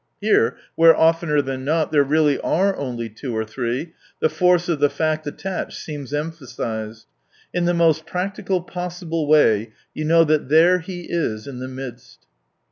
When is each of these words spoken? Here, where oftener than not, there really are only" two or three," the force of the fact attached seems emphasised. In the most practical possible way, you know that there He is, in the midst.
Here, 0.19 0.57
where 0.73 0.95
oftener 0.97 1.43
than 1.43 1.63
not, 1.63 1.91
there 1.91 2.01
really 2.03 2.39
are 2.39 2.75
only" 2.75 3.07
two 3.09 3.37
or 3.37 3.45
three," 3.45 3.93
the 4.19 4.29
force 4.29 4.67
of 4.67 4.79
the 4.79 4.89
fact 4.89 5.27
attached 5.27 5.77
seems 5.77 6.11
emphasised. 6.11 7.05
In 7.53 7.65
the 7.65 7.75
most 7.75 8.07
practical 8.07 8.61
possible 8.63 9.27
way, 9.27 9.73
you 9.93 10.03
know 10.03 10.23
that 10.23 10.49
there 10.49 10.79
He 10.79 11.01
is, 11.01 11.45
in 11.45 11.59
the 11.59 11.67
midst. 11.67 12.25